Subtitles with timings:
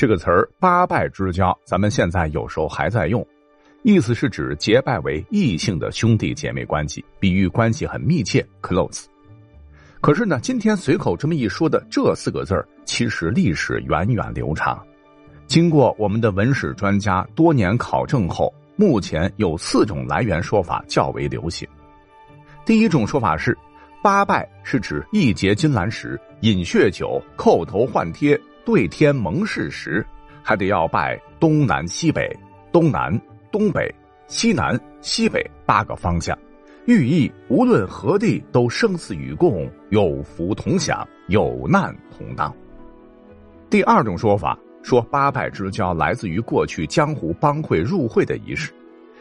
[0.00, 3.22] 这个词儿“八拜之交”，咱们现在有时候还在用，
[3.82, 9.04] 意思是指结拜为异性的兄弟姐妹关系，比喻关系很密切 （close）。
[10.00, 14.82] 可是呢，今天随口这么一说的这四个字儿，其实历史源远流长。
[15.46, 21.68] 经过我们的文史专家多年考证后，目前有四种来源说法较为流行。
[22.64, 23.54] 第一种说法是，
[24.02, 30.04] 八拜是指一结金兰时饮血酒、叩头换贴、对天盟誓时，
[30.42, 32.30] 还得要拜东南西北、
[32.72, 33.18] 东南、
[33.50, 33.92] 东北、
[34.26, 36.36] 西南、西北八个方向。
[36.86, 42.52] 寓意无论何地都生死与共，有福同享，有难同当。
[43.68, 48.72] 第二种说法说八拜之交来自于过去江湖帮会入会的仪式，《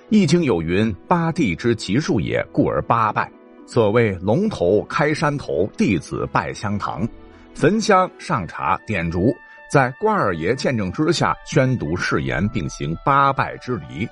[0.10, 3.30] 易经》有云：“八地之吉数也，故而八拜。”
[3.68, 7.08] 所谓龙头开山头，弟子拜香堂，
[7.54, 9.36] 焚香上茶点烛，
[9.70, 14.08] 在关二爷见证之下宣读誓言，并行八拜之礼：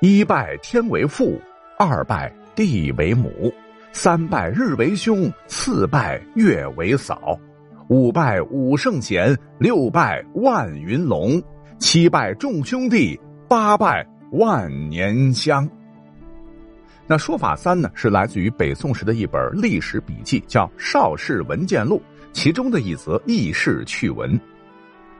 [0.00, 1.40] 一拜天为父，
[1.78, 2.32] 二拜。
[2.54, 3.50] 地为母，
[3.92, 7.34] 三拜日为兄，四拜月为嫂，
[7.88, 11.42] 五拜五圣贤，六拜万云龙，
[11.78, 15.66] 七拜众兄弟，八拜万年香。
[17.06, 21.96] 那说法三呢，是来自于北宋时的一本历史笔记，叫《邵氏文件录》，
[22.32, 24.40] 其中的一则轶事趣闻，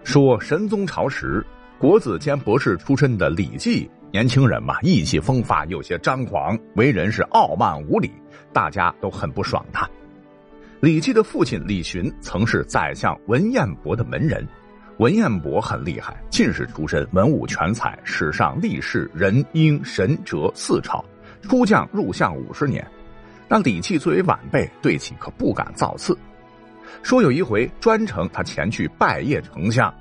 [0.03, 1.45] 说神宗朝时，
[1.79, 3.89] 国子监博士出身的李绩。
[4.11, 8.11] 年轻人嘛，意气风发，有些张狂，为人是傲慢无礼，
[8.53, 9.89] 大家都很不爽他。
[10.81, 14.47] 李绩的父亲李寻曾是宰相文彦博的门人，
[14.99, 21.03] 文彦博很厉害，进士出身，文武全才，史上历世仁英神哲四朝，
[21.43, 22.87] 出将入相五十年。
[23.49, 26.17] 那李绩作为晚辈，对其可不敢造次。
[27.03, 29.93] 说有一回专程他前去拜谒丞相，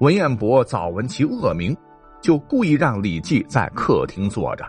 [0.00, 1.76] 文彦博早闻其恶名。
[2.22, 4.66] 就故意让李绩在客厅坐着，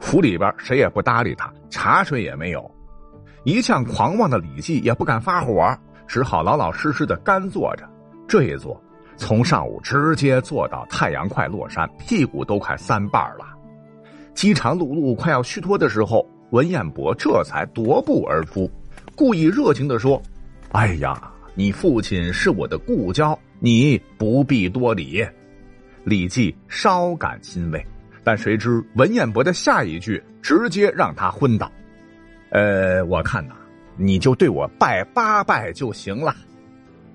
[0.00, 2.70] 府里边谁也不搭理他，茶水也没有。
[3.44, 5.76] 一向狂妄的李绩也不敢发火，
[6.06, 7.86] 只好老老实实的干坐着。
[8.26, 8.82] 这一坐，
[9.18, 13.44] 从上午直接坐到太阳快落山，屁股都快三瓣了。
[14.32, 18.70] 饥肠辘辘，快要虚脱的时候，文彦博这才踱步而出，
[19.14, 20.22] 故意热情的说
[20.74, 21.16] ：“哎呀，
[21.54, 25.24] 你父亲是我的故交，你不必多礼。”
[26.02, 27.86] 李绩稍感欣慰，
[28.24, 31.70] 但谁知文彦博的下一句直接让他昏倒。
[32.50, 33.54] 呃，我看呐，
[33.96, 36.34] 你就对我拜八拜就行了。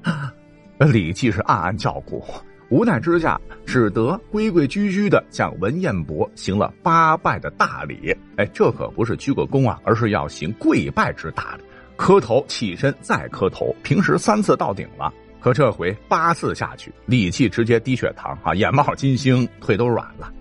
[0.80, 2.24] 李绩是暗暗叫苦，
[2.69, 8.16] 无奈之下只得规规矩矩的向文彦博行了八拜的大礼。
[8.38, 11.64] 哎，这可不是鞠个躬啊，而是要行跪拜之大礼，
[12.00, 15.14] 磕头起身再磕头，平时三次到顶了。
[15.42, 20.32] 可这回八次下去，力气直接低血糖啊，眼冒金星，腿都软了。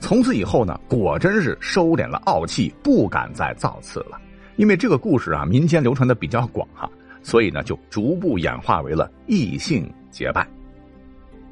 [0.00, 4.20] 从此以后呢，果真是收敛了傲气，不敢再造次了。
[4.56, 6.90] 因为这个故事啊，民间流传的比较广哈，
[7.22, 10.44] 所以呢，就逐步演化为了异性结拜。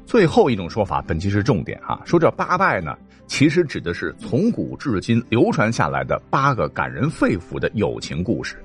[0.05, 2.97] 最后一种说法，本期是重点啊，说这八拜呢，
[3.27, 8.61] 其实指的是从古至今流传下来的八个感人肺腑的友情故事，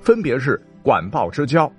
[0.00, 1.70] 分别是管鲍之交、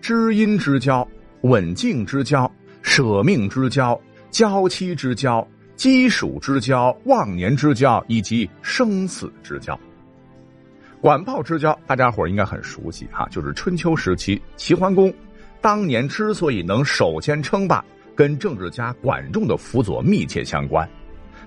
[0.00, 1.06] 知音之交。
[1.42, 2.52] 稳静之交、
[2.82, 5.46] 舍命之交、娇妻之交、
[5.76, 9.78] 鸡黍之交、忘年之交以及生死之交。
[11.00, 15.14] 管鲍之交，大家伙应该很熟悉哈，就是春秋时期齐桓公
[15.60, 17.84] 当年之所以能首先称霸，
[18.16, 20.86] 跟政治家管仲的辅佐密切相关。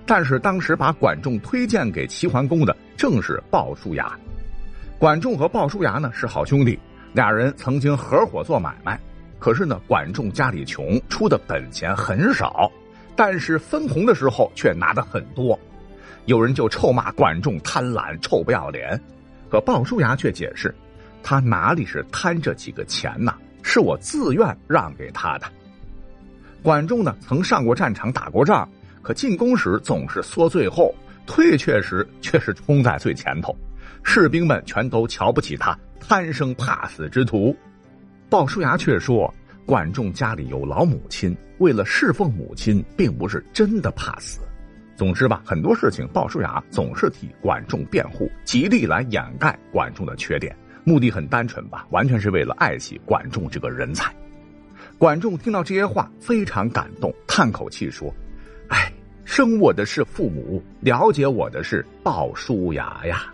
[0.06, 4.18] 但是当时把管仲推荐给齐桓公的正是鲍叔牙。
[5.02, 6.78] 管仲和鲍叔牙呢是好兄弟，
[7.12, 8.96] 俩人曾经合伙做买卖。
[9.40, 12.70] 可是呢，管仲家里穷，出的本钱很少，
[13.16, 15.58] 但是分红的时候却拿的很多。
[16.26, 18.96] 有人就臭骂管仲贪婪、臭不要脸，
[19.50, 20.72] 可鲍叔牙却解释，
[21.20, 25.46] 他哪里是贪这几个钱呐，是我自愿让给他的。
[26.62, 28.68] 管仲呢，曾上过战场打过仗，
[29.02, 30.94] 可进攻时总是缩最后，
[31.26, 33.52] 退却时却是冲在最前头，
[34.02, 37.56] 士兵们全都瞧不起他贪生怕死之徒。
[38.28, 39.32] 鲍叔牙却说
[39.66, 44.40] ：“管仲家里有老母亲，为了侍奉母亲，并不是真的怕死。
[44.96, 54.14] 总之吧，很多事情鲍叔牙总是替管仲辩护，极力来掩盖管仲的缺点，目的很单纯吧，完全是为了爱惜管仲这个人才。”
[54.98, 58.12] 管仲听到这些话，非常感动，叹口气说
[58.68, 58.92] ：“哎，
[59.24, 63.26] 生我的是父母，了解我的是鲍叔牙呀。”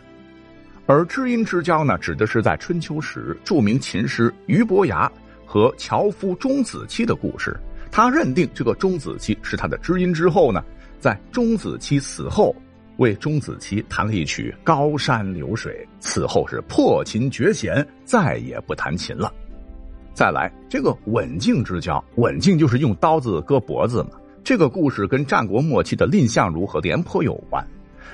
[0.88, 5.12] 而知音之交呢，指的是在春秋时著名琴师俞伯牙
[5.44, 7.54] 和樵夫钟子期的故事。
[7.90, 10.64] 他认定这个钟子期是他的知音之后呢，
[10.98, 12.56] 在钟子期死后，
[12.96, 19.30] 为钟子期弹了一曲《高山流水》，此后是破琴绝弦，再也不弹琴了。
[20.14, 24.12] 再来，这个刎颈之交，刎颈就是用刀子割脖子嘛。
[24.42, 27.62] 这个故事跟战国末期的蔺相如和廉颇有关。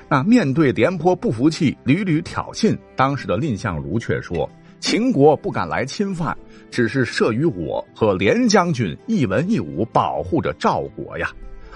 [0.07, 4.49] 那面对廉颇不服气，屡屡挑衅，当时的蔺相如却说
[4.79, 6.37] ：“秦国不敢来侵犯，
[6.69, 11.31] 只是慑于我和廉将军一文一武保护着赵国呀。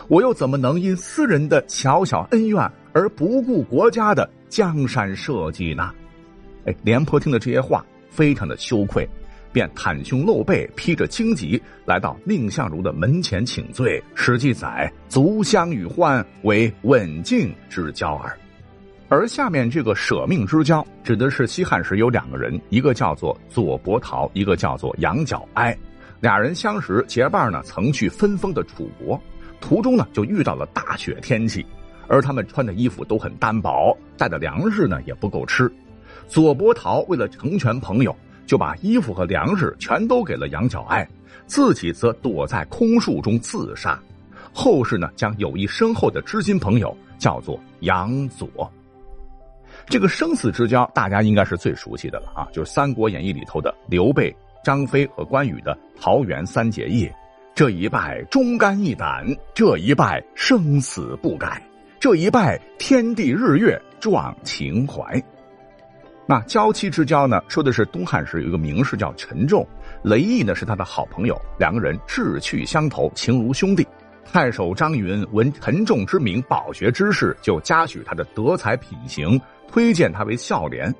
[0.08, 5.92] 我又怎么能因私人的小小恩怨而不顾国家的江山社稷呢？”
[6.66, 9.08] 哎，廉颇听了这些话，非常的羞愧。
[9.52, 14.02] 便袒胸露背，披着荆棘，来到蔺相如的门前请罪。
[14.16, 18.38] 史记载：“足相与欢，为刎颈之交耳。”
[19.10, 25.76] 而下面这个舍命之交，指的是西汉时有两个人，一个叫做左伯桃，一个叫做杨角哀。
[26.20, 29.20] 俩人相识结伴呢，曾去分封的楚国，
[29.60, 31.66] 途中呢就遇到了大雪天气，
[32.08, 35.72] 而他们穿的衣服都很单薄，带的粮食呢也不够吃。
[36.28, 38.16] 左伯桃为了成全朋友。
[38.50, 41.08] 就把衣服和粮食全都给了杨角哀，
[41.46, 43.98] 自己则躲在空树中自杀。
[44.52, 48.50] 后世呢，将友谊深厚的知心朋友叫做杨左。
[49.86, 57.08] 这个生死之交，大家应该是最熟悉的了啊，就是《三国演义》里头的刘备、张飞和关羽的桃园三结义。
[57.54, 61.62] 这一拜忠肝义胆，这一拜生死不改，
[62.00, 65.24] 这一拜天地日月壮情怀。
[66.30, 67.42] 那交妻之交呢？
[67.48, 69.68] 说的是东汉时有一个名士叫陈仲，
[70.04, 73.84] 雷毅呢是他的好朋友，两个人志趣相投，情如兄弟。
[74.24, 80.94] 太守张云闻陈仲之名，饱学之士，就嘉许他的德才品行，推荐他为孝廉。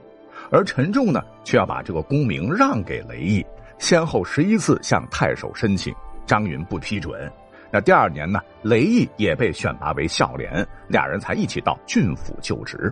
[0.50, 3.46] 而陈仲呢，却要把这个功名让给雷毅，
[3.78, 5.94] 先后十一次向太守申请，
[6.26, 7.32] 张云不批准。
[7.72, 12.92] 那第二年呢，雷毅也被选拔为孝廉，俩人才一起到郡府就职。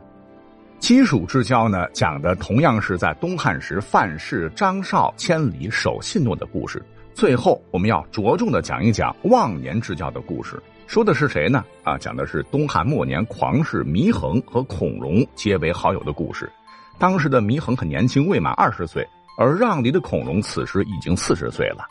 [0.80, 6.82] 亲属之交呢，讲的同样是在东汉时范氏、张绍千里守信诺的故事。
[7.14, 10.62] 最后，我们要着重的讲一讲忘年之交的故事。
[10.86, 11.66] 说的是谁呢？
[11.84, 16.50] 啊，讲的是东汉末年狂士祢衡和孔融结为好友的故事。
[16.98, 19.06] 当时的祢衡很年轻，未满二十岁，
[19.38, 21.86] 而让梨的孔融此时已经四十岁了。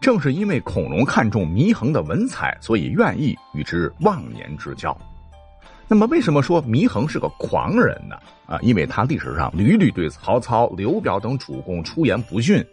[0.00, 4.96] 正是因为孔融看中祢衡的文采，所以愿意与之忘年之交。
[5.92, 8.16] 那么，为什么说祢衡是个狂人呢？
[8.46, 12.64] 啊，因为他历史上屡屡对曹操、刘表等主公出言不逊，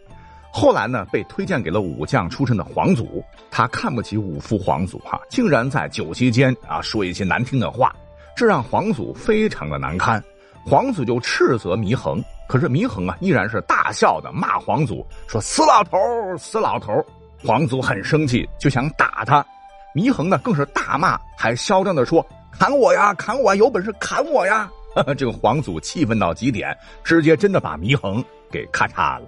[0.54, 3.22] 后来呢，被推荐给了武将出身的皇祖，
[3.52, 7.94] 他看不起武夫皇祖，哈，竟然在酒席间啊说一些难听的话，
[8.38, 10.24] 这让皇祖非常的难堪，
[10.66, 15.98] 皇祖就斥责祢衡，可是祢衡啊，依然是大笑的骂皇祖说：“死老头，
[16.38, 17.06] 死老头！”
[17.46, 19.46] 皇祖很生气，就想打他，
[19.94, 22.26] 祢衡呢更是大骂，还嚣张的说。
[22.52, 23.14] 砍我呀！
[23.14, 23.56] 砍我！
[23.56, 24.70] 有本事砍我呀！
[25.18, 29.28] 这个皇祖气愤到极点，直接真的把祢衡给咔嚓了。